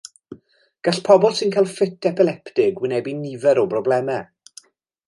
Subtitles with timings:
[0.87, 4.25] Gall pobl sy'n cael ffit epileptig wynebu nifer o broblemau.